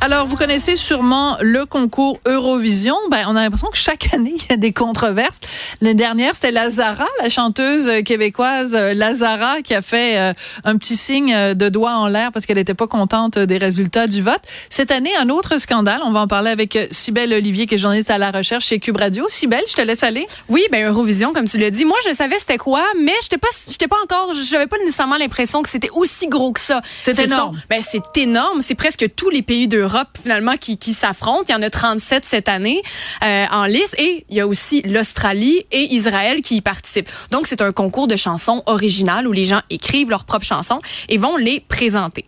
Alors, 0.00 0.28
vous 0.28 0.36
connaissez 0.36 0.76
sûrement 0.76 1.36
le 1.40 1.66
concours 1.66 2.20
Eurovision. 2.24 2.94
Ben, 3.10 3.24
on 3.26 3.34
a 3.34 3.42
l'impression 3.42 3.68
que 3.68 3.76
chaque 3.76 4.14
année, 4.14 4.34
il 4.36 4.46
y 4.48 4.52
a 4.52 4.56
des 4.56 4.72
controverses. 4.72 5.40
L'année 5.80 5.94
dernière, 5.94 6.36
c'était 6.36 6.52
Lazara, 6.52 7.08
la 7.20 7.28
chanteuse 7.28 7.90
québécoise 8.04 8.76
euh, 8.76 8.94
Lazara, 8.94 9.60
qui 9.62 9.74
a 9.74 9.82
fait 9.82 10.16
euh, 10.16 10.32
un 10.62 10.76
petit 10.76 10.94
signe 10.94 11.34
euh, 11.34 11.54
de 11.54 11.68
doigt 11.68 11.96
en 11.96 12.06
l'air 12.06 12.30
parce 12.30 12.46
qu'elle 12.46 12.58
n'était 12.58 12.74
pas 12.74 12.86
contente 12.86 13.40
des 13.40 13.58
résultats 13.58 14.06
du 14.06 14.22
vote. 14.22 14.40
Cette 14.70 14.92
année, 14.92 15.10
un 15.18 15.30
autre 15.30 15.58
scandale. 15.58 16.00
On 16.04 16.12
va 16.12 16.20
en 16.20 16.28
parler 16.28 16.52
avec 16.52 16.78
Cybelle 16.92 17.32
Olivier, 17.32 17.66
qui 17.66 17.74
est 17.74 17.78
journaliste 17.78 18.10
à 18.12 18.18
la 18.18 18.30
recherche 18.30 18.66
chez 18.66 18.78
Cube 18.78 18.98
Radio. 18.98 19.26
Cybelle, 19.28 19.64
je 19.68 19.74
te 19.74 19.82
laisse 19.82 20.04
aller. 20.04 20.28
Oui, 20.48 20.62
ben 20.70 20.86
Eurovision, 20.86 21.32
comme 21.32 21.48
tu 21.48 21.58
l'as 21.58 21.70
dit. 21.70 21.84
Moi, 21.84 21.98
je 22.08 22.14
savais 22.14 22.38
c'était 22.38 22.56
quoi, 22.56 22.84
mais 23.02 23.14
j'étais 23.20 23.38
pas, 23.38 23.48
j'étais 23.68 23.88
pas 23.88 23.98
encore, 24.04 24.32
j'avais 24.48 24.68
pas 24.68 24.78
nécessairement 24.78 25.16
l'impression 25.16 25.60
que 25.60 25.68
c'était 25.68 25.90
aussi 25.90 26.28
gros 26.28 26.52
que 26.52 26.60
ça. 26.60 26.82
C'est 27.02 27.18
énorme. 27.18 27.60
ben, 27.68 27.82
c'est 27.82 28.16
énorme. 28.16 28.60
C'est 28.60 28.76
presque 28.76 29.04
tous 29.16 29.30
les 29.30 29.42
pays 29.42 29.66
d'Europe 29.66 29.87
finalement 30.20 30.56
qui, 30.56 30.78
qui 30.78 30.92
s'affrontent. 30.92 31.44
Il 31.48 31.52
y 31.52 31.54
en 31.54 31.62
a 31.62 31.70
37 31.70 32.24
cette 32.24 32.48
année 32.48 32.82
euh, 33.22 33.46
en 33.50 33.64
liste 33.64 33.94
et 33.98 34.24
il 34.28 34.36
y 34.36 34.40
a 34.40 34.46
aussi 34.46 34.82
l'Australie 34.82 35.64
et 35.72 35.94
Israël 35.94 36.42
qui 36.42 36.56
y 36.56 36.60
participent. 36.60 37.10
Donc 37.30 37.46
c'est 37.46 37.62
un 37.62 37.72
concours 37.72 38.08
de 38.08 38.16
chansons 38.16 38.62
originales 38.66 39.26
où 39.26 39.32
les 39.32 39.44
gens 39.44 39.60
écrivent 39.70 40.10
leurs 40.10 40.24
propres 40.24 40.46
chansons 40.46 40.80
et 41.08 41.18
vont 41.18 41.36
les 41.36 41.60
présenter. 41.60 42.24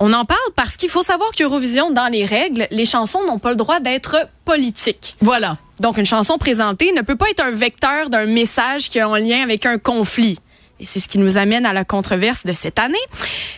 On 0.00 0.12
en 0.12 0.24
parle 0.24 0.38
parce 0.54 0.76
qu'il 0.76 0.88
faut 0.88 1.02
savoir 1.02 1.30
qu'Eurovision, 1.32 1.90
dans 1.90 2.06
les 2.06 2.24
règles, 2.24 2.68
les 2.70 2.84
chansons 2.84 3.24
n'ont 3.26 3.40
pas 3.40 3.50
le 3.50 3.56
droit 3.56 3.80
d'être 3.80 4.28
politiques. 4.44 5.16
Voilà. 5.20 5.56
Donc, 5.80 5.98
une 5.98 6.06
chanson 6.06 6.38
présentée 6.38 6.92
ne 6.92 7.02
peut 7.02 7.16
pas 7.16 7.28
être 7.30 7.44
un 7.44 7.50
vecteur 7.50 8.08
d'un 8.08 8.26
message 8.26 8.90
qui 8.90 8.98
est 8.98 9.02
en 9.02 9.16
lien 9.16 9.42
avec 9.42 9.66
un 9.66 9.78
conflit. 9.78 10.38
Et 10.78 10.84
c'est 10.84 11.00
ce 11.00 11.08
qui 11.08 11.18
nous 11.18 11.36
amène 11.36 11.66
à 11.66 11.72
la 11.72 11.84
controverse 11.84 12.46
de 12.46 12.52
cette 12.52 12.78
année. 12.78 12.96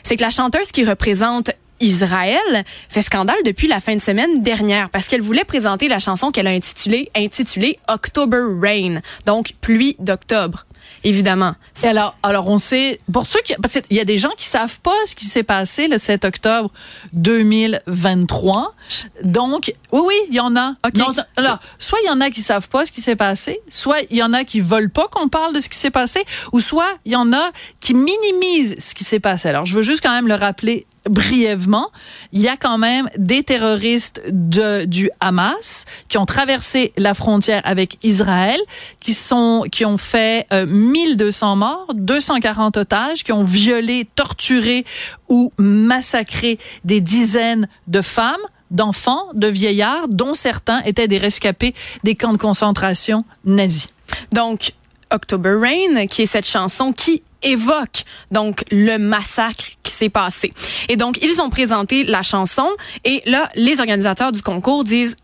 C'est 0.02 0.16
que 0.16 0.22
la 0.22 0.30
chanteuse 0.30 0.72
qui 0.72 0.84
représente 0.84 1.50
Israël 1.80 2.64
fait 2.88 3.02
scandale 3.02 3.42
depuis 3.44 3.66
la 3.66 3.80
fin 3.80 3.94
de 3.94 4.00
semaine 4.00 4.42
dernière 4.42 4.90
parce 4.90 5.08
qu'elle 5.08 5.22
voulait 5.22 5.44
présenter 5.44 5.88
la 5.88 5.98
chanson 5.98 6.30
qu'elle 6.30 6.46
a 6.46 6.50
intitulée, 6.50 7.10
intitulée 7.16 7.78
October 7.88 8.42
Rain, 8.60 9.00
donc 9.26 9.54
pluie 9.60 9.96
d'octobre. 9.98 10.66
Évidemment. 11.04 11.54
Et 11.82 11.86
alors, 11.86 12.16
alors 12.22 12.48
on 12.48 12.58
sait, 12.58 13.00
pour 13.12 13.26
ceux 13.26 13.40
qui, 13.40 13.54
parce 13.60 13.74
qu'il 13.74 13.96
y 13.96 14.00
a 14.00 14.04
des 14.04 14.18
gens 14.18 14.30
qui 14.36 14.46
savent 14.46 14.80
pas 14.80 14.94
ce 15.06 15.14
qui 15.14 15.24
s'est 15.24 15.42
passé 15.42 15.88
le 15.88 15.98
7 15.98 16.24
octobre 16.24 16.70
2023. 17.12 18.74
Donc, 19.22 19.72
oui, 19.92 20.00
oui, 20.04 20.14
il 20.28 20.34
y 20.34 20.40
en 20.40 20.56
a. 20.56 20.74
Okay. 20.84 21.02
alors, 21.36 21.58
soit 21.78 21.98
il 22.02 22.06
y 22.06 22.10
en 22.10 22.20
a 22.20 22.30
qui 22.30 22.42
savent 22.42 22.68
pas 22.68 22.84
ce 22.84 22.92
qui 22.92 23.00
s'est 23.00 23.16
passé, 23.16 23.60
soit 23.70 23.98
il 24.10 24.16
y 24.16 24.22
en 24.22 24.32
a 24.32 24.44
qui 24.44 24.60
veulent 24.60 24.90
pas 24.90 25.08
qu'on 25.08 25.28
parle 25.28 25.54
de 25.54 25.60
ce 25.60 25.68
qui 25.68 25.78
s'est 25.78 25.90
passé, 25.90 26.24
ou 26.52 26.60
soit 26.60 26.92
il 27.04 27.12
y 27.12 27.16
en 27.16 27.32
a 27.32 27.50
qui 27.80 27.94
minimisent 27.94 28.76
ce 28.78 28.94
qui 28.94 29.04
s'est 29.04 29.20
passé. 29.20 29.48
Alors, 29.48 29.66
je 29.66 29.76
veux 29.76 29.82
juste 29.82 30.02
quand 30.02 30.12
même 30.12 30.28
le 30.28 30.34
rappeler 30.34 30.86
brièvement, 31.08 31.90
il 32.32 32.40
y 32.40 32.48
a 32.48 32.56
quand 32.56 32.78
même 32.78 33.08
des 33.16 33.42
terroristes 33.42 34.20
de, 34.30 34.84
du 34.84 35.10
Hamas 35.20 35.86
qui 36.08 36.18
ont 36.18 36.26
traversé 36.26 36.92
la 36.96 37.14
frontière 37.14 37.62
avec 37.64 37.98
Israël, 38.02 38.60
qui 39.00 39.14
sont, 39.14 39.64
qui 39.72 39.84
ont 39.84 39.96
fait 39.96 40.46
euh, 40.52 40.66
1200 40.70 41.56
morts, 41.56 41.86
240 41.94 42.76
otages, 42.76 43.24
qui 43.24 43.32
ont 43.32 43.44
violé, 43.44 44.06
torturé 44.14 44.84
ou 45.28 45.52
massacré 45.58 46.58
des 46.84 47.00
dizaines 47.00 47.68
de 47.86 48.00
femmes 48.00 48.36
d'enfants, 48.70 49.26
de 49.34 49.48
vieillards, 49.48 50.08
dont 50.08 50.34
certains 50.34 50.80
étaient 50.82 51.08
des 51.08 51.18
rescapés 51.18 51.74
des 52.04 52.14
camps 52.14 52.32
de 52.32 52.38
concentration 52.38 53.24
nazis. 53.44 53.88
Donc, 54.32 54.72
October 55.12 55.56
Rain, 55.60 56.06
qui 56.06 56.22
est 56.22 56.26
cette 56.26 56.46
chanson 56.46 56.92
qui 56.92 57.22
évoque 57.42 58.04
donc 58.30 58.64
le 58.70 58.98
massacre 58.98 59.64
qui 59.82 59.92
s'est 59.92 60.10
passé. 60.10 60.52
Et 60.88 60.96
donc 60.96 61.18
ils 61.22 61.40
ont 61.40 61.50
présenté 61.50 62.04
la 62.04 62.22
chanson 62.22 62.68
et 63.04 63.22
là 63.26 63.48
les 63.54 63.80
organisateurs 63.80 64.32
du 64.32 64.42
concours 64.42 64.84
disent 64.84 65.16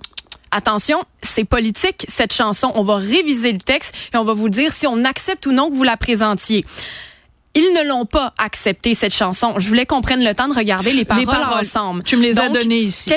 Attention, 0.56 1.04
c'est 1.20 1.44
politique 1.44 2.06
cette 2.08 2.32
chanson. 2.32 2.72
On 2.76 2.82
va 2.82 2.96
réviser 2.96 3.52
le 3.52 3.58
texte 3.58 3.94
et 4.14 4.16
on 4.16 4.24
va 4.24 4.32
vous 4.32 4.48
dire 4.48 4.72
si 4.72 4.86
on 4.86 5.04
accepte 5.04 5.44
ou 5.44 5.52
non 5.52 5.68
que 5.68 5.74
vous 5.74 5.82
la 5.82 5.98
présentiez. 5.98 6.64
Ils 7.54 7.72
ne 7.74 7.86
l'ont 7.86 8.06
pas 8.06 8.32
accepté 8.38 8.94
cette 8.94 9.14
chanson. 9.14 9.52
Je 9.58 9.68
voulais 9.68 9.84
qu'on 9.84 10.00
prenne 10.00 10.24
le 10.24 10.34
temps 10.34 10.48
de 10.48 10.54
regarder 10.54 10.94
les 10.94 11.04
paroles, 11.04 11.24
les 11.24 11.30
paroles 11.30 11.60
ensemble. 11.60 12.02
Tu 12.04 12.16
me 12.16 12.22
les 12.22 12.38
as 12.38 12.48
données 12.48 12.80
ici. 12.80 13.12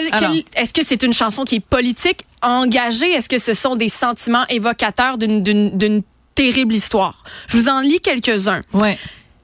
Est-ce 0.54 0.74
que 0.74 0.84
c'est 0.84 1.02
une 1.02 1.14
chanson 1.14 1.46
qui 1.46 1.56
est 1.56 1.60
politique, 1.62 2.26
engagée? 2.42 3.10
Est-ce 3.14 3.30
que 3.30 3.40
ce 3.40 3.54
sont 3.54 3.78
des 3.78 3.90
sentiments 3.90 4.46
évocateurs 4.48 5.18
d'une 5.18 6.04
terrible 6.36 6.76
histoire? 6.76 7.24
Je 7.48 7.58
vous 7.58 7.70
en 7.70 7.80
lis 7.80 8.02
quelques-uns. 8.02 8.64
Ouais. 8.74 8.98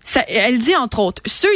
Ça, 0.04 0.20
elle 0.28 0.60
dit 0.60 0.76
entre 0.76 1.00
autres, 1.00 1.22
ceux, 1.26 1.48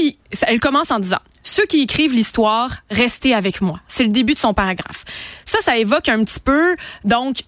elle 0.48 0.62
commence 0.62 0.90
en 0.90 1.00
disant, 1.00 1.20
ceux 1.50 1.66
qui 1.66 1.82
écrivent 1.82 2.14
l'histoire, 2.14 2.78
restez 2.90 3.34
avec 3.34 3.62
moi. 3.62 3.80
C'est 3.88 4.04
le 4.04 4.10
début 4.10 4.36
de 4.36 4.40
son 4.40 4.54
paragraphe. 4.54 5.04
Ça, 5.46 5.60
ça 5.62 5.78
évoque 5.78 6.08
un 6.08 6.24
petit 6.24 6.40
peu, 6.40 6.76
donc, 7.04 7.44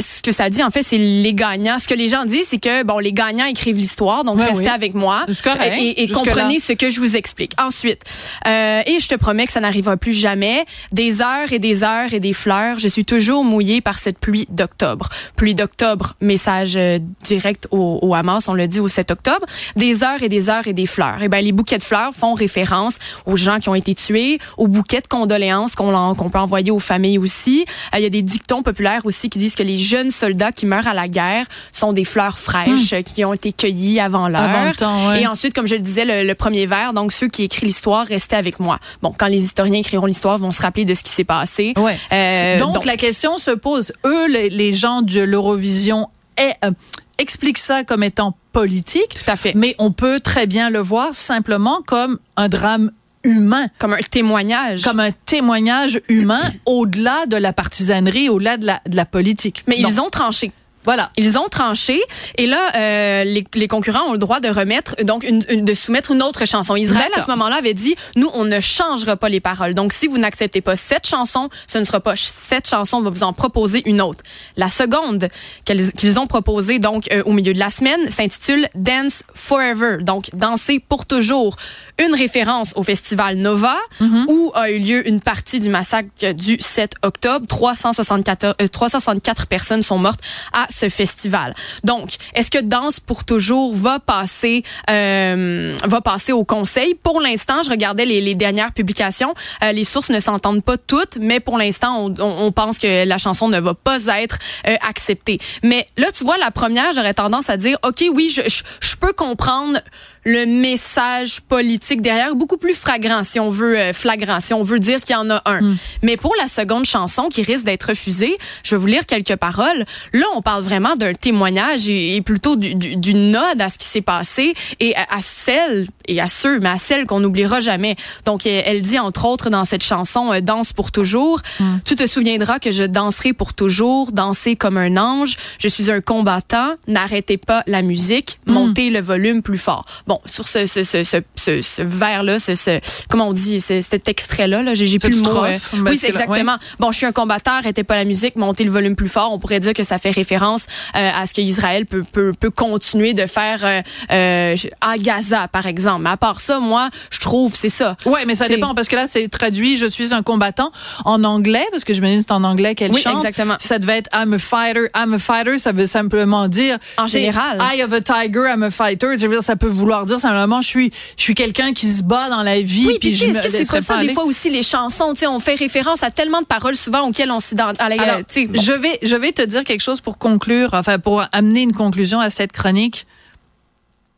ce 0.00 0.22
que 0.22 0.32
ça 0.32 0.50
dit, 0.50 0.62
en 0.62 0.70
fait, 0.70 0.82
c'est 0.82 0.98
les 0.98 1.34
gagnants. 1.34 1.78
Ce 1.78 1.88
que 1.88 1.94
les 1.94 2.08
gens 2.08 2.24
disent, 2.24 2.48
c'est 2.48 2.58
que, 2.58 2.82
bon, 2.82 2.98
les 2.98 3.12
gagnants 3.12 3.46
écrivent 3.46 3.76
l'histoire, 3.76 4.24
donc 4.24 4.38
ouais, 4.38 4.46
restez 4.46 4.64
oui. 4.64 4.68
avec 4.68 4.94
moi 4.94 5.24
correct. 5.42 5.76
et, 5.78 6.02
et 6.02 6.08
comprenez 6.08 6.58
ce 6.58 6.72
que 6.72 6.88
je 6.88 7.00
vous 7.00 7.16
explique. 7.16 7.52
Ensuite, 7.60 8.02
euh, 8.46 8.82
et 8.86 8.98
je 9.00 9.08
te 9.08 9.14
promets 9.14 9.46
que 9.46 9.52
ça 9.52 9.60
n'arrivera 9.60 9.96
plus 9.96 10.12
jamais. 10.12 10.64
Des 10.92 11.22
heures 11.22 11.52
et 11.52 11.58
des 11.58 11.84
heures 11.84 12.12
et 12.12 12.20
des 12.20 12.32
fleurs, 12.32 12.78
je 12.78 12.88
suis 12.88 13.04
toujours 13.04 13.44
mouillée 13.44 13.80
par 13.80 13.98
cette 13.98 14.18
pluie 14.18 14.46
d'octobre. 14.50 15.08
Pluie 15.36 15.54
d'octobre, 15.54 16.14
message 16.20 16.74
euh, 16.76 16.98
direct 17.24 17.68
au, 17.70 17.98
au, 18.02 18.14
Hamas, 18.14 18.48
on 18.48 18.54
le 18.54 18.68
dit 18.68 18.80
au 18.80 18.88
7 18.88 19.10
octobre. 19.10 19.46
Des 19.76 20.02
heures 20.02 20.22
et 20.22 20.28
des 20.28 20.48
heures 20.48 20.66
et 20.66 20.72
des 20.72 20.86
fleurs. 20.86 21.22
Et 21.22 21.28
ben 21.28 21.44
les 21.44 21.52
bouquets 21.52 21.78
de 21.78 21.82
fleurs 21.82 22.12
font 22.14 22.34
référence 22.34 22.94
aux 23.26 23.36
gens 23.36 23.58
qui 23.58 23.68
ont 23.68 23.74
été 23.74 23.94
tués, 23.94 24.38
aux 24.56 24.68
bouquets 24.68 25.00
de 25.00 25.06
condoléances 25.06 25.74
qu'on 25.74 26.14
qu'on 26.14 26.30
peut 26.30 26.38
envoyer 26.38 26.70
aux 26.70 26.78
familles 26.78 27.18
aussi. 27.18 27.64
Euh, 27.94 27.98
il 27.98 28.02
y 28.02 28.06
a 28.06 28.10
des 28.10 28.22
dictons 28.22 28.62
populaires 28.62 29.02
aussi 29.04 29.30
qui 29.30 29.38
disent 29.38 29.54
que 29.54 29.62
les 29.62 29.76
jeunes 29.90 30.10
soldats 30.10 30.52
qui 30.52 30.66
meurent 30.66 30.86
à 30.86 30.94
la 30.94 31.08
guerre 31.08 31.46
sont 31.72 31.92
des 31.92 32.04
fleurs 32.04 32.38
fraîches 32.38 32.92
mmh. 32.92 33.02
qui 33.02 33.24
ont 33.24 33.34
été 33.34 33.52
cueillies 33.52 34.00
avant 34.00 34.28
l'heure. 34.28 34.74
Ouais. 35.10 35.22
Et 35.22 35.26
ensuite, 35.26 35.54
comme 35.54 35.66
je 35.66 35.74
le 35.74 35.80
disais, 35.82 36.04
le, 36.04 36.26
le, 36.26 36.34
premier 36.34 36.66
vers, 36.66 36.92
donc 36.92 37.12
ceux 37.12 37.28
qui 37.28 37.42
écrivent 37.42 37.66
l'histoire, 37.66 38.06
restez 38.06 38.36
avec 38.36 38.60
moi. 38.60 38.78
Bon, 39.02 39.12
quand 39.16 39.26
les 39.26 39.44
historiens 39.44 39.80
écriront 39.80 40.06
l'histoire, 40.06 40.38
vont 40.38 40.50
se 40.50 40.62
rappeler 40.62 40.84
de 40.84 40.94
ce 40.94 41.02
qui 41.02 41.10
s'est 41.10 41.24
passé. 41.24 41.74
Ouais. 41.76 41.98
Euh, 42.12 42.58
donc, 42.58 42.74
donc, 42.74 42.84
la 42.84 42.96
question 42.96 43.36
se 43.36 43.50
pose, 43.50 43.92
eux, 44.06 44.28
les, 44.28 44.48
les 44.48 44.72
gens 44.72 45.02
de 45.02 45.20
l'Eurovision, 45.20 46.08
euh, 46.40 46.70
expliquent 47.18 47.58
ça 47.58 47.84
comme 47.84 48.02
étant 48.02 48.36
politique. 48.52 49.14
Tout 49.14 49.30
à 49.30 49.36
fait. 49.36 49.52
Mais 49.54 49.74
on 49.78 49.92
peut 49.92 50.20
très 50.20 50.46
bien 50.46 50.70
le 50.70 50.80
voir 50.80 51.14
simplement 51.14 51.80
comme 51.86 52.18
un 52.36 52.48
drame 52.48 52.90
humain. 53.24 53.68
Comme 53.78 53.94
un 53.94 53.98
témoignage. 53.98 54.82
Comme 54.82 55.00
un 55.00 55.12
témoignage 55.26 56.00
humain 56.08 56.42
au-delà 56.66 57.26
de 57.26 57.36
la 57.36 57.52
partisanerie, 57.52 58.28
au-delà 58.28 58.56
de 58.56 58.66
la, 58.66 58.80
de 58.86 58.96
la 58.96 59.04
politique. 59.04 59.62
Mais 59.66 59.78
ils 59.78 60.00
ont 60.00 60.10
tranché. 60.10 60.52
Voilà. 60.84 61.10
Ils 61.16 61.38
ont 61.38 61.48
tranché 61.48 62.00
et 62.36 62.46
là, 62.46 62.72
euh, 62.76 63.24
les, 63.24 63.44
les, 63.54 63.68
concurrents 63.68 64.08
ont 64.08 64.12
le 64.12 64.18
droit 64.18 64.40
de 64.40 64.48
remettre, 64.48 64.96
donc 65.04 65.24
une, 65.24 65.44
une, 65.50 65.64
de 65.64 65.74
soumettre 65.74 66.10
une 66.10 66.22
autre 66.22 66.46
chanson. 66.46 66.74
Israël 66.74 67.10
à 67.14 67.20
ce 67.20 67.30
moment-là 67.30 67.56
avait 67.56 67.74
dit, 67.74 67.94
nous, 68.16 68.30
on 68.32 68.44
ne 68.44 68.60
changera 68.60 69.16
pas 69.16 69.28
les 69.28 69.40
paroles. 69.40 69.74
Donc, 69.74 69.92
si 69.92 70.06
vous 70.06 70.18
n'acceptez 70.18 70.60
pas 70.60 70.76
cette 70.76 71.06
chanson, 71.06 71.48
ce 71.66 71.78
ne 71.78 71.84
sera 71.84 72.00
pas 72.00 72.14
cette 72.16 72.68
chanson, 72.68 72.98
on 72.98 73.02
va 73.02 73.10
vous 73.10 73.22
en 73.22 73.32
proposer 73.32 73.82
une 73.86 74.00
autre. 74.00 74.22
La 74.56 74.70
seconde 74.70 75.28
qu'ils 75.64 75.92
qu 75.92 76.16
ont 76.18 76.26
proposée 76.26 76.78
donc 76.78 77.12
euh, 77.12 77.22
au 77.24 77.32
milieu 77.32 77.52
de 77.52 77.58
la 77.58 77.70
semaine 77.70 78.10
s'intitule 78.10 78.68
Dance 78.74 79.22
Forever, 79.34 79.98
donc 80.00 80.30
danser 80.34 80.80
pour 80.80 81.06
toujours. 81.06 81.56
Une 81.98 82.14
référence 82.14 82.72
au 82.76 82.82
festival 82.82 83.36
Nova 83.36 83.76
mm 84.00 84.06
-hmm. 84.06 84.24
où 84.28 84.52
a 84.54 84.70
eu 84.70 84.78
lieu 84.78 85.06
une 85.06 85.20
partie 85.20 85.60
du 85.60 85.68
massacre 85.68 86.32
du 86.34 86.56
7 86.60 86.92
octobre. 87.02 87.46
364, 87.46 88.44
euh, 88.60 88.68
364 88.68 89.46
personnes 89.46 89.82
sont 89.82 89.98
mortes 89.98 90.20
à 90.52 90.66
ce 90.70 90.88
festival. 90.88 91.54
Donc, 91.84 92.10
est-ce 92.34 92.50
que 92.50 92.58
Danse 92.58 93.00
pour 93.00 93.24
toujours 93.24 93.74
va 93.74 93.98
passer 93.98 94.62
euh, 94.88 95.76
va 95.84 96.00
passer 96.00 96.32
au 96.32 96.44
conseil? 96.44 96.94
Pour 96.94 97.20
l'instant, 97.20 97.62
je 97.62 97.70
regardais 97.70 98.04
les, 98.04 98.34
dernières 98.34 98.72
publications. 98.72 99.34
Euh, 99.62 99.72
les 99.72 99.84
sources 99.84 100.10
ne 100.10 100.20
s'entendent 100.20 100.64
pas 100.64 100.78
toutes, 100.78 101.18
mais 101.20 101.40
pour 101.40 101.58
l'instant, 101.58 102.10
on, 102.18 102.52
pense 102.52 102.78
que 102.78 103.04
la 103.04 103.18
chanson 103.18 103.48
ne 103.48 103.58
va 103.58 103.74
pas 103.74 103.98
être 104.06 104.38
euh, 104.66 104.76
acceptée. 104.88 105.38
Mais 105.62 105.86
là, 105.96 106.06
tu 106.12 106.24
vois, 106.24 106.38
la 106.38 106.50
première, 106.50 106.92
j'aurais 106.92 107.14
tendance 107.14 107.50
à 107.50 107.56
dire, 107.56 107.76
ok, 107.84 108.04
oui, 108.14 108.30
je 108.30 108.96
peux 108.96 109.12
comprendre 109.12 109.78
le 110.24 110.44
message 110.46 111.40
politique 111.40 112.02
derrière, 112.02 112.34
beaucoup 112.34 112.58
plus 112.58 112.74
flagrant, 112.74 113.24
si 113.24 113.40
on 113.40 113.50
veut, 113.50 113.78
euh, 113.78 113.92
flagrant, 113.92 114.40
si 114.40 114.52
on 114.52 114.62
veut 114.62 114.78
dire 114.78 115.00
qu'il 115.00 115.14
y 115.14 115.18
en 115.18 115.30
a 115.30 115.42
un. 115.46 115.60
Mm. 115.60 115.76
Mais 116.02 116.16
pour 116.16 116.34
la 116.38 116.46
seconde 116.46 116.84
chanson 116.84 117.28
qui 117.28 117.42
risque 117.42 117.64
d'être 117.64 117.84
refusée, 117.84 118.36
je 118.62 118.74
vais 118.74 118.80
vous 118.80 118.86
lire 118.86 119.06
quelques 119.06 119.36
paroles. 119.36 119.84
Là, 120.12 120.26
on 120.34 120.42
parle 120.42 120.62
vraiment 120.62 120.96
d'un 120.96 121.14
témoignage 121.14 121.88
et, 121.88 122.20
plutôt 122.20 122.56
d'une 122.56 123.36
ode 123.36 123.60
à 123.60 123.70
ce 123.70 123.78
qui 123.78 123.86
s'est 123.86 124.02
passé 124.02 124.54
et 124.78 124.94
à, 124.94 125.06
à, 125.10 125.22
celles 125.22 125.86
et 126.06 126.20
à 126.20 126.28
ceux, 126.28 126.58
mais 126.58 126.68
à 126.68 126.78
celles 126.78 127.06
qu'on 127.06 127.20
n'oubliera 127.20 127.60
jamais. 127.60 127.96
Donc, 128.26 128.44
elle, 128.44 128.82
dit 128.82 128.98
entre 128.98 129.24
autres 129.24 129.48
dans 129.48 129.64
cette 129.64 129.82
chanson 129.82 130.32
euh, 130.32 130.40
Danse 130.40 130.72
pour 130.72 130.92
toujours, 130.92 131.40
mm. 131.60 131.78
tu 131.84 131.96
te 131.96 132.06
souviendras 132.06 132.58
que 132.58 132.70
je 132.70 132.84
danserai 132.84 133.32
pour 133.32 133.54
toujours, 133.54 134.12
danser 134.12 134.54
comme 134.54 134.76
un 134.76 134.96
ange. 134.96 135.36
Je 135.58 135.68
suis 135.68 135.90
un 135.90 136.00
combattant. 136.00 136.74
N'arrêtez 136.86 137.38
pas 137.38 137.62
la 137.66 137.82
musique, 137.82 138.38
mm. 138.46 138.52
montez 138.52 138.90
le 138.90 139.00
volume 139.00 139.42
plus 139.42 139.58
fort. 139.58 139.86
Bon, 140.10 140.20
sur 140.26 140.48
ce 140.48 140.66
ce 140.66 140.82
ce 140.82 141.04
ce, 141.04 141.60
ce, 141.62 141.82
vers 141.82 142.24
là, 142.24 142.40
ce, 142.40 142.56
ce 142.56 142.80
comment 143.08 143.28
on 143.28 143.32
dit, 143.32 143.60
cet 143.60 144.08
extrait 144.08 144.48
là, 144.48 144.60
là 144.60 144.74
j'ai 144.74 144.98
plus 144.98 145.22
le 145.22 145.22
mot. 145.22 145.44
Euh, 145.44 145.56
oui, 145.86 145.96
c'est 145.96 146.08
exactement. 146.08 146.56
Bon, 146.80 146.90
je 146.90 146.96
suis 146.96 147.06
un 147.06 147.12
combattant. 147.12 147.52
Arrêtez 147.52 147.84
pas 147.84 147.94
la 147.94 148.04
musique, 148.04 148.34
montez 148.34 148.64
le 148.64 148.72
volume 148.72 148.96
plus 148.96 149.06
fort. 149.06 149.32
On 149.32 149.38
pourrait 149.38 149.60
dire 149.60 149.72
que 149.72 149.84
ça 149.84 149.98
fait 149.98 150.10
référence 150.10 150.66
euh, 150.96 151.10
à 151.14 151.26
ce 151.26 151.34
que 151.34 151.40
Israël 151.40 151.86
peut 151.86 152.02
peut, 152.02 152.32
peut 152.32 152.50
continuer 152.50 153.14
de 153.14 153.24
faire 153.26 153.64
euh, 153.64 153.82
euh, 154.10 154.56
à 154.80 154.96
Gaza, 154.98 155.46
par 155.46 155.66
exemple. 155.66 156.02
Mais 156.02 156.10
à 156.10 156.16
part 156.16 156.40
ça, 156.40 156.58
moi, 156.58 156.88
je 157.12 157.20
trouve 157.20 157.54
c'est 157.54 157.68
ça. 157.68 157.96
Ouais, 158.04 158.24
mais 158.26 158.34
ça 158.34 158.48
dépend 158.48 158.74
parce 158.74 158.88
que 158.88 158.96
là, 158.96 159.06
c'est 159.06 159.28
traduit. 159.28 159.76
Je 159.76 159.86
suis 159.86 160.12
un 160.12 160.24
combattant 160.24 160.72
en 161.04 161.22
anglais 161.22 161.66
parce 161.70 161.84
que 161.84 161.94
je 161.94 162.00
me 162.00 162.08
dis 162.08 162.20
c'est 162.20 162.32
en 162.32 162.42
anglais 162.42 162.74
qu'elle 162.74 162.90
oui, 162.90 163.02
chante. 163.02 163.14
exactement. 163.14 163.54
Ça 163.60 163.78
devait 163.78 163.98
être 163.98 164.10
I'm 164.12 164.32
a 164.32 164.40
fighter. 164.40 164.88
I'm 164.92 165.14
a 165.14 165.20
fighter. 165.20 165.58
Ça 165.58 165.70
veut 165.70 165.86
simplement 165.86 166.48
dire 166.48 166.78
en 166.98 167.06
général. 167.06 167.62
Eye 167.72 167.84
of 167.84 167.92
a 167.92 168.00
tiger. 168.00 168.48
I'm 168.52 168.64
a 168.64 168.72
fighter. 168.72 169.16
Je 169.16 169.28
veux 169.28 169.34
dire, 169.34 169.44
ça 169.44 169.54
peut 169.54 169.68
vouloir 169.68 169.99
dire 170.04 170.20
simplement 170.20 170.60
je 170.60 170.68
suis 170.68 170.90
je 171.16 171.22
suis 171.22 171.34
quelqu'un 171.34 171.72
qui 171.72 171.86
se 171.86 172.02
bat 172.02 172.28
dans 172.28 172.42
la 172.42 172.60
vie. 172.60 172.86
Oui, 172.86 172.98
puis, 173.00 173.12
puis 173.12 173.24
est-ce 173.30 173.40
que 173.42 173.50
c'est 173.50 173.66
pas 173.66 173.80
ça 173.80 173.98
des 173.98 174.12
fois 174.12 174.24
aussi 174.24 174.50
les 174.50 174.62
chansons. 174.62 175.12
Tu 175.12 175.20
sais, 175.20 175.26
on 175.26 175.40
fait 175.40 175.54
référence 175.54 176.02
à 176.02 176.10
tellement 176.10 176.40
de 176.40 176.46
paroles 176.46 176.76
souvent 176.76 177.08
auxquelles 177.08 177.30
on 177.30 177.40
s'identifie. 177.40 178.48
Je 178.54 178.72
vais 178.72 178.98
je 179.02 179.16
vais 179.16 179.32
te 179.32 179.42
dire 179.42 179.64
quelque 179.64 179.82
chose 179.82 180.00
pour 180.00 180.18
conclure. 180.18 180.70
Enfin, 180.72 180.98
pour 180.98 181.24
amener 181.32 181.62
une 181.62 181.72
conclusion 181.72 182.20
à 182.20 182.30
cette 182.30 182.52
chronique. 182.52 183.06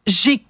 J'ai 0.06 0.44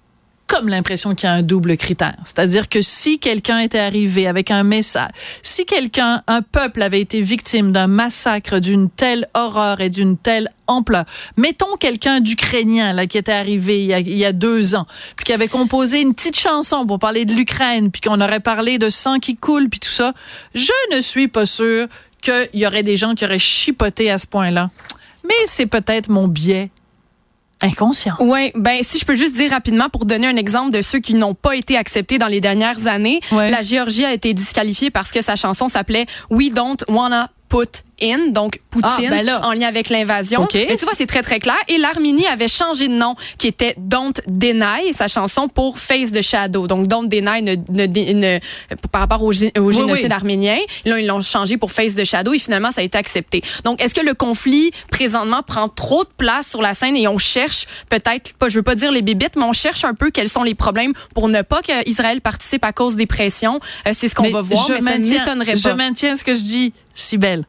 comme 0.53 0.69
l'impression 0.69 1.15
qu'il 1.15 1.27
y 1.27 1.31
a 1.31 1.35
un 1.35 1.41
double 1.41 1.77
critère. 1.77 2.15
C'est-à-dire 2.25 2.69
que 2.69 2.83
si 2.83 3.17
quelqu'un 3.17 3.57
était 3.57 3.79
arrivé 3.79 4.27
avec 4.27 4.51
un 4.51 4.63
message, 4.63 5.09
si 5.41 5.65
quelqu'un, 5.65 6.21
un 6.27 6.43
peuple 6.43 6.83
avait 6.83 7.01
été 7.01 7.21
victime 7.21 7.71
d'un 7.71 7.87
massacre 7.87 8.59
d'une 8.59 8.87
telle 8.91 9.27
horreur 9.33 9.81
et 9.81 9.89
d'une 9.89 10.15
telle 10.15 10.49
ampleur, 10.67 11.05
mettons 11.37 11.75
quelqu'un 11.79 12.19
d'Ukrainien 12.19 12.93
là 12.93 13.07
qui 13.07 13.17
était 13.17 13.31
arrivé 13.31 13.81
il 13.81 13.87
y, 13.87 13.93
a, 13.93 13.99
il 13.99 14.15
y, 14.15 14.25
a, 14.25 14.31
deux 14.31 14.75
ans, 14.75 14.85
puis 15.15 15.25
qui 15.25 15.33
avait 15.33 15.47
composé 15.47 16.01
une 16.01 16.13
petite 16.13 16.37
chanson 16.37 16.85
pour 16.85 16.99
parler 16.99 17.25
de 17.25 17.33
l'Ukraine, 17.33 17.89
puis 17.89 18.01
qu'on 18.01 18.21
aurait 18.21 18.39
parlé 18.39 18.77
de 18.77 18.91
sang 18.91 19.17
qui 19.17 19.35
coule, 19.35 19.69
puis 19.69 19.79
tout 19.79 19.89
ça, 19.89 20.13
je 20.53 20.95
ne 20.95 21.01
suis 21.01 21.27
pas 21.27 21.47
sûr 21.47 21.87
qu'il 22.21 22.49
y 22.53 22.67
aurait 22.67 22.83
des 22.83 22.95
gens 22.95 23.15
qui 23.15 23.25
auraient 23.25 23.39
chipoté 23.39 24.11
à 24.11 24.19
ce 24.19 24.27
point-là. 24.27 24.69
Mais 25.25 25.33
c'est 25.47 25.65
peut-être 25.65 26.09
mon 26.09 26.27
biais 26.27 26.69
inconscient. 27.63 28.15
Oui, 28.19 28.51
ben 28.55 28.79
si 28.81 28.99
je 28.99 29.05
peux 29.05 29.15
juste 29.15 29.35
dire 29.35 29.51
rapidement 29.51 29.89
pour 29.89 30.05
donner 30.05 30.27
un 30.27 30.35
exemple 30.35 30.71
de 30.71 30.81
ceux 30.81 30.99
qui 30.99 31.15
n'ont 31.15 31.33
pas 31.33 31.55
été 31.55 31.77
acceptés 31.77 32.17
dans 32.17 32.27
les 32.27 32.41
dernières 32.41 32.87
années, 32.87 33.21
la 33.31 33.61
Géorgie 33.61 34.05
a 34.05 34.13
été 34.13 34.33
disqualifiée 34.33 34.91
parce 34.91 35.11
que 35.11 35.21
sa 35.21 35.35
chanson 35.35 35.67
s'appelait 35.67 36.05
We 36.29 36.51
Don't 36.51 36.83
Wanna 36.87 37.29
Put 37.49 37.83
In, 38.03 38.31
donc 38.31 38.59
Poutine, 38.69 39.09
ah, 39.11 39.23
ben 39.23 39.29
en 39.43 39.53
lien 39.53 39.67
avec 39.67 39.89
l'invasion. 39.89 40.47
Et 40.53 40.75
tu 40.77 40.85
vois, 40.85 40.93
c'est 40.95 41.05
très, 41.05 41.21
très 41.21 41.39
clair. 41.39 41.55
Et 41.67 41.77
l'Arménie 41.77 42.25
avait 42.25 42.47
changé 42.47 42.87
de 42.87 42.93
nom, 42.93 43.15
qui 43.37 43.47
était 43.47 43.75
Don't 43.77 44.13
Deny, 44.27 44.93
sa 44.93 45.07
chanson, 45.07 45.47
pour 45.47 45.79
Face 45.79 46.11
the 46.11 46.21
Shadow. 46.21 46.67
Donc, 46.67 46.87
Don't 46.87 47.07
Deny 47.07 47.41
ne, 47.43 47.55
ne, 47.55 48.39
par 48.91 49.01
rapport 49.01 49.23
au, 49.23 49.31
génocide 49.31 50.11
arménien. 50.11 50.57
Là, 50.85 50.99
ils 50.99 51.07
l'ont 51.07 51.21
changé 51.21 51.57
pour 51.57 51.71
Face 51.71 51.95
the 51.95 52.03
Shadow 52.03 52.33
et 52.33 52.39
finalement, 52.39 52.71
ça 52.71 52.81
a 52.81 52.83
été 52.83 52.97
accepté. 52.97 53.41
Donc, 53.63 53.81
est-ce 53.81 53.93
que 53.93 54.05
le 54.05 54.13
conflit, 54.13 54.71
présentement, 54.89 55.41
prend 55.43 55.67
trop 55.69 56.03
de 56.03 56.09
place 56.17 56.49
sur 56.49 56.61
la 56.61 56.73
scène 56.73 56.95
et 56.95 57.07
on 57.07 57.17
cherche 57.17 57.67
peut-être, 57.89 58.33
pas, 58.33 58.49
je 58.49 58.55
veux 58.55 58.63
pas 58.63 58.75
dire 58.75 58.91
les 58.91 59.01
bébites, 59.01 59.35
mais 59.35 59.43
on 59.43 59.53
cherche 59.53 59.85
un 59.85 59.93
peu 59.93 60.11
quels 60.11 60.29
sont 60.29 60.43
les 60.43 60.55
problèmes 60.55 60.93
pour 61.13 61.29
ne 61.29 61.41
pas 61.41 61.61
qu'Israël 61.61 62.21
participe 62.21 62.65
à 62.65 62.71
cause 62.71 62.95
des 62.95 63.05
pressions? 63.05 63.59
Euh, 63.87 63.91
c'est 63.93 64.07
ce 64.07 64.15
qu'on 64.15 64.29
va 64.29 64.41
voir, 64.41 64.67
mais 64.69 64.81
ça 64.81 64.97
m'étonnerait 64.97 65.53
pas. 65.53 65.57
Je 65.57 65.69
maintiens 65.69 66.15
ce 66.15 66.23
que 66.23 66.35
je 66.35 66.41
dis, 66.41 66.73
si 66.93 67.17
belle. 67.17 67.45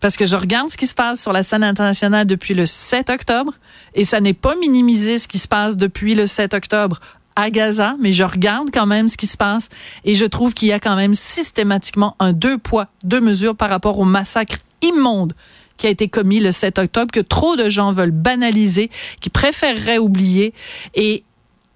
Parce 0.00 0.16
que 0.16 0.24
je 0.24 0.36
regarde 0.36 0.70
ce 0.70 0.76
qui 0.76 0.86
se 0.86 0.94
passe 0.94 1.20
sur 1.20 1.32
la 1.32 1.42
scène 1.42 1.62
internationale 1.62 2.26
depuis 2.26 2.54
le 2.54 2.66
7 2.66 3.10
octobre 3.10 3.54
et 3.94 4.04
ça 4.04 4.20
n'est 4.20 4.34
pas 4.34 4.56
minimisé 4.56 5.18
ce 5.18 5.28
qui 5.28 5.38
se 5.38 5.48
passe 5.48 5.76
depuis 5.76 6.14
le 6.14 6.26
7 6.26 6.54
octobre 6.54 7.00
à 7.36 7.50
Gaza, 7.50 7.96
mais 8.00 8.12
je 8.12 8.24
regarde 8.24 8.70
quand 8.72 8.86
même 8.86 9.08
ce 9.08 9.16
qui 9.16 9.26
se 9.26 9.36
passe 9.36 9.68
et 10.04 10.14
je 10.14 10.24
trouve 10.24 10.54
qu'il 10.54 10.68
y 10.68 10.72
a 10.72 10.80
quand 10.80 10.96
même 10.96 11.14
systématiquement 11.14 12.16
un 12.18 12.32
deux 12.32 12.58
poids, 12.58 12.88
deux 13.04 13.20
mesures 13.20 13.56
par 13.56 13.70
rapport 13.70 13.98
au 13.98 14.04
massacre 14.04 14.56
immonde 14.82 15.34
qui 15.76 15.86
a 15.86 15.90
été 15.90 16.08
commis 16.08 16.40
le 16.40 16.52
7 16.52 16.78
octobre, 16.78 17.10
que 17.10 17.20
trop 17.20 17.56
de 17.56 17.70
gens 17.70 17.92
veulent 17.92 18.10
banaliser, 18.10 18.90
qui 19.20 19.30
préféreraient 19.30 19.98
oublier 19.98 20.52
et 20.94 21.24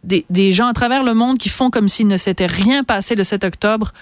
des, 0.03 0.27
des 0.29 0.53
gens 0.53 0.67
à 0.67 0.75
travers 0.75 1.03
le 1.03 1.15
monde 1.15 1.39
qui 1.39 1.49
font 1.49 1.71
comme 1.71 1.89
s'il 1.89 2.07
ne 2.07 2.19
s'était 2.19 2.47
rien 2.47 2.85
passé 2.85 3.15
le 3.15 3.25
7 3.25 3.45
octobre 3.45 3.93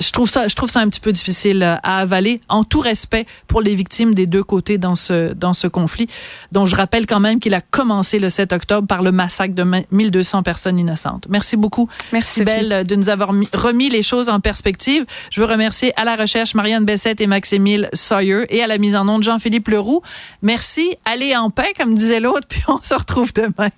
je 0.00 0.10
trouve 0.10 0.28
ça, 0.28 0.48
je 0.48 0.54
trouve 0.54 0.70
ça 0.70 0.80
un 0.80 0.88
petit 0.88 1.00
peu 1.00 1.12
difficile 1.12 1.62
euh, 1.62 1.76
à 1.82 1.98
avaler, 1.98 2.40
en 2.48 2.64
tout 2.64 2.80
respect 2.80 3.26
pour 3.46 3.60
les 3.60 3.74
victimes 3.74 4.14
des 4.14 4.26
deux 4.26 4.42
côtés 4.42 4.78
dans 4.78 4.94
ce 4.94 5.32
dans 5.32 5.52
ce 5.52 5.66
conflit, 5.66 6.08
dont 6.52 6.66
je 6.66 6.76
rappelle 6.76 7.06
quand 7.06 7.20
même 7.20 7.40
qu'il 7.40 7.54
a 7.54 7.60
commencé 7.60 8.18
le 8.18 8.30
7 8.30 8.52
octobre 8.52 8.86
par 8.86 9.02
le 9.02 9.12
massacre 9.12 9.54
de 9.54 9.64
1200 9.90 10.42
personnes 10.42 10.78
innocentes. 10.78 11.26
Merci 11.28 11.56
beaucoup, 11.56 11.88
merci 12.12 12.44
Belle, 12.44 12.86
de 12.86 12.94
nous 12.94 13.08
avoir 13.08 13.30
remis 13.52 13.88
les 13.88 14.02
choses 14.02 14.28
en 14.28 14.40
perspective. 14.40 15.04
Je 15.30 15.40
veux 15.40 15.46
remercier 15.46 15.92
à 15.96 16.04
la 16.04 16.16
recherche 16.16 16.54
Marianne 16.54 16.84
Bessette 16.84 17.20
et 17.20 17.26
Maximile 17.26 17.88
Sawyer 17.92 18.46
et 18.50 18.62
à 18.62 18.66
la 18.66 18.78
mise 18.78 18.96
en 18.96 19.08
onde 19.08 19.22
Jean-Philippe 19.22 19.68
Leroux. 19.68 20.02
Merci, 20.42 20.96
allez 21.04 21.36
en 21.36 21.50
paix 21.50 21.72
comme 21.76 21.94
disait 21.94 22.20
l'autre, 22.20 22.46
puis 22.48 22.62
on 22.68 22.80
se 22.82 22.94
retrouve 22.94 23.32
demain. 23.32 23.70